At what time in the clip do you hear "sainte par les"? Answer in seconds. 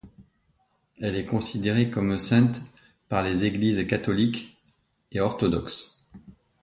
2.17-3.45